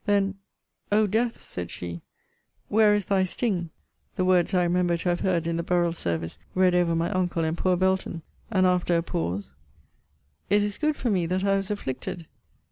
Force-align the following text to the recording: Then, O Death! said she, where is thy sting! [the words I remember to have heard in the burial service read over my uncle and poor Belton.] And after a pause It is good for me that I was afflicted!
Then, 0.07 0.33
O 0.91 1.05
Death! 1.05 1.43
said 1.43 1.69
she, 1.69 2.01
where 2.69 2.95
is 2.95 3.05
thy 3.05 3.23
sting! 3.23 3.69
[the 4.15 4.25
words 4.25 4.51
I 4.55 4.63
remember 4.63 4.97
to 4.97 5.09
have 5.09 5.19
heard 5.19 5.45
in 5.45 5.57
the 5.57 5.61
burial 5.61 5.93
service 5.93 6.39
read 6.55 6.73
over 6.73 6.95
my 6.95 7.11
uncle 7.11 7.43
and 7.43 7.55
poor 7.55 7.77
Belton.] 7.77 8.23
And 8.49 8.65
after 8.65 8.97
a 8.97 9.03
pause 9.03 9.53
It 10.49 10.63
is 10.63 10.79
good 10.79 10.95
for 10.95 11.11
me 11.11 11.27
that 11.27 11.43
I 11.43 11.55
was 11.55 11.69
afflicted! 11.69 12.25